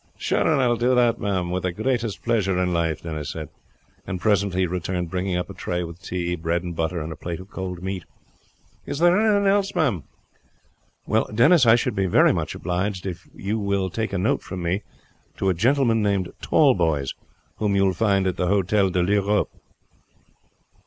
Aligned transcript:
"Sure, 0.17 0.47
I 0.59 0.65
will 0.67 0.77
do 0.77 0.95
that, 0.95 1.19
ma'am, 1.19 1.51
with 1.51 1.61
the 1.61 1.71
greatest 1.71 2.23
pleasure 2.23 2.57
in 2.59 2.73
life," 2.73 3.03
Denis 3.03 3.31
said; 3.33 3.49
and 4.07 4.19
presently 4.19 4.65
returned 4.65 5.11
bringing 5.11 5.37
up 5.37 5.47
a 5.47 5.53
tray 5.53 5.83
with 5.83 6.01
tea, 6.01 6.33
bread 6.35 6.63
and 6.63 6.75
butter, 6.75 6.99
and 6.99 7.13
a 7.13 7.15
plate 7.15 7.39
of 7.39 7.51
cold 7.51 7.83
meat. 7.83 8.05
"Is 8.87 8.97
there 8.97 9.15
anything 9.15 9.45
else, 9.45 9.75
ma'am?" 9.75 10.01
"Well, 11.05 11.29
Denis, 11.31 11.67
I 11.67 11.75
should 11.75 11.95
be 11.95 12.07
very 12.07 12.33
much 12.33 12.55
obliged 12.55 13.05
if 13.05 13.29
you 13.35 13.59
will 13.59 13.91
take 13.91 14.11
a 14.11 14.17
note 14.17 14.41
from 14.41 14.63
me 14.63 14.81
to 15.37 15.49
a 15.49 15.53
gentleman 15.53 16.01
named 16.01 16.33
Tallboys, 16.41 17.13
whom 17.57 17.75
you 17.75 17.85
will 17.85 17.93
find 17.93 18.25
at 18.25 18.37
the 18.37 18.47
Hotel 18.47 18.89
de 18.89 19.03
L'Europe. 19.03 19.51